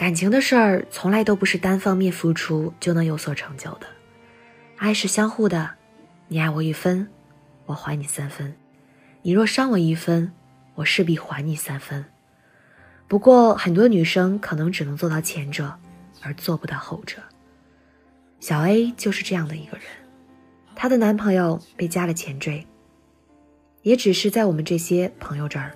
[0.00, 3.86] 感情的事儿从来都不是单方面付出就能有所成就的，
[4.78, 5.72] 爱是相互的，
[6.28, 7.06] 你爱我一分，
[7.66, 8.50] 我还你三分；
[9.20, 10.32] 你若伤我一分，
[10.74, 12.02] 我势必还你三分。
[13.08, 15.78] 不过，很多女生可能只能做到前者，
[16.22, 17.18] 而做不到后者。
[18.40, 19.86] 小 A 就是这样的一个人，
[20.74, 22.66] 她的男朋友被加了前缀，
[23.82, 25.72] 也只是在我们这些朋友这儿。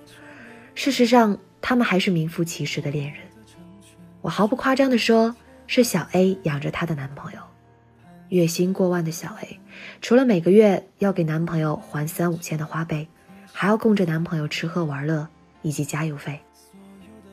[0.75, 3.20] 事实上，他们还是名副其实的恋人。
[4.24, 7.38] 我毫不夸张地说，是小 A 养着她的男朋友，
[8.30, 9.60] 月薪过万的小 A，
[10.00, 13.06] 除了每个月要给男朋友还三五千的花呗，
[13.52, 15.28] 还要供着男朋友吃喝玩乐
[15.60, 16.41] 以及加油费。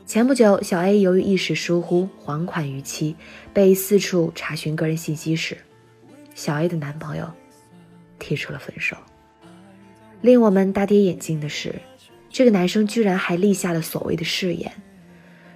[0.06, 3.16] 前不久，小 A 由于一时疏忽还款逾期，
[3.54, 5.58] 被四处查询个人信息时，
[6.36, 7.26] 小 A 的男朋友
[8.20, 8.98] 提出了分手。
[10.20, 11.74] 令我们大跌眼镜的是，
[12.30, 14.70] 这个男生居然还立下了所谓的誓言。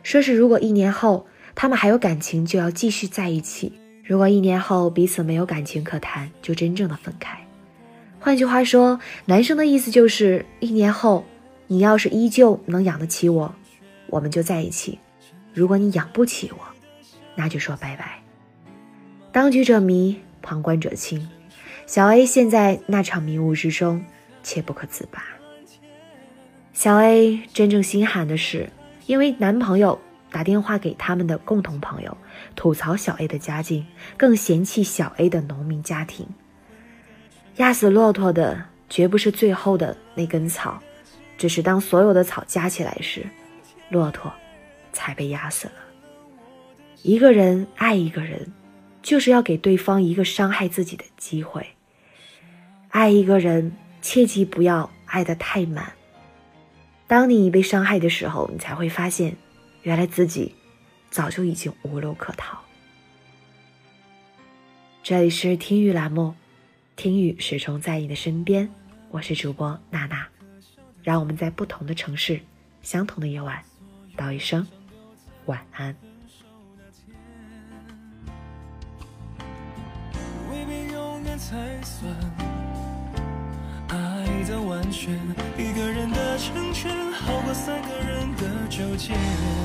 [0.06, 1.26] 说是如果一年后
[1.56, 3.72] 他们还有感情，就要继续在一起；
[4.04, 7.36] 如果一年后彼此没有感情可谈，就真正的分开。
[8.20, 11.26] 换句话说，男生的意思就是一年后
[11.66, 13.56] 你要是依旧能养得起我，
[14.06, 15.00] 我们就在一起；
[15.56, 16.60] 如果你养不起我，
[17.34, 18.22] 那就说拜拜。
[19.32, 21.28] 当局者迷，旁观者清。
[21.88, 24.06] 小 A 陷在那场迷雾之中，
[24.44, 25.24] 切不可自拔。
[26.74, 28.70] 小 A 真正心寒的是。
[29.06, 30.00] 因为男朋友
[30.32, 32.18] 打电话给他们的共同朋友，
[32.56, 33.86] 吐槽小 A 的家境，
[34.18, 36.28] 更嫌弃小 A 的农民家庭。
[37.58, 40.82] 压死骆驼的绝不是最后的那根草，
[41.38, 43.26] 只是当所有的草加起来时，
[43.90, 44.34] 骆驼
[44.92, 45.74] 才被压死了。
[47.02, 48.52] 一个人爱一个人，
[49.02, 51.66] 就是要给对方一个伤害自己的机会。
[52.90, 55.94] 爱一个人，切记不要爱得太满。
[57.08, 59.36] 当你被伤害的时候，你才会发现，
[59.84, 60.56] 原来自己
[61.12, 62.60] 早就已经无路可逃。
[65.04, 66.34] 这里是听雨栏目，
[66.96, 68.68] 听雨始终在你的身边，
[69.12, 70.28] 我是主播娜娜，
[71.04, 72.40] 让我们在不同的城市，
[72.82, 73.64] 相同的夜晚，
[74.18, 74.66] 道一声
[75.46, 75.96] 晚安。
[80.50, 82.12] 未必永远才算
[84.48, 85.12] 的完全，
[85.58, 86.92] 一个人的成全，
[88.96, 89.65] 见。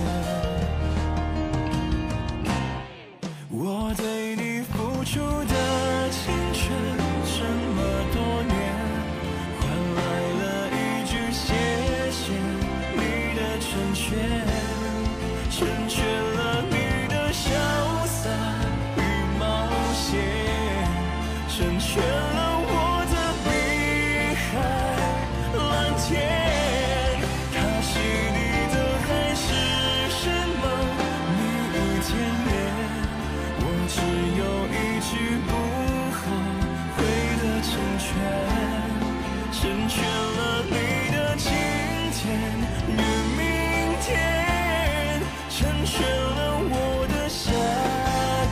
[45.60, 47.52] 成全了我的下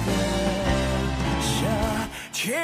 [0.04, 0.08] 个
[1.40, 1.64] 夏
[2.34, 2.60] 天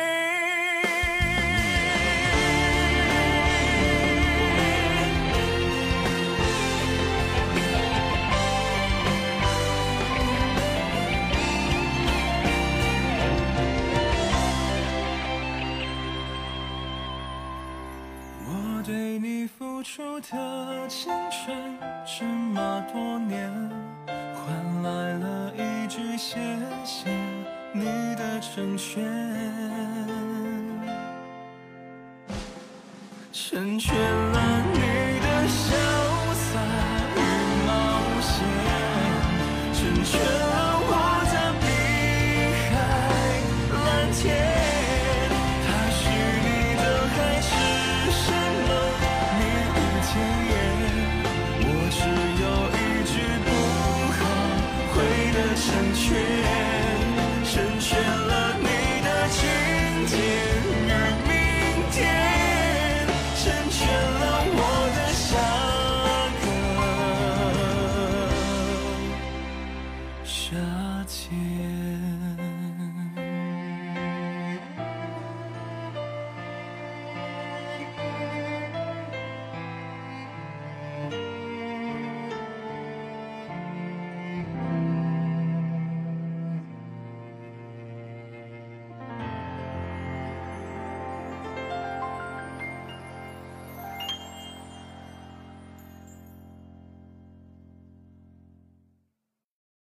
[18.47, 23.74] 我对你付出的青春这么多年。
[24.85, 26.37] 来了一句谢
[26.85, 27.09] 谢
[27.73, 27.85] 你
[28.17, 29.03] 的成全，
[33.33, 34.79] 成全了你
[35.21, 35.73] 的潇
[36.35, 36.61] 洒
[37.17, 37.19] 与
[37.67, 37.71] 冒
[38.21, 38.47] 险，
[39.73, 40.44] 成全。
[55.67, 56.64] 成全。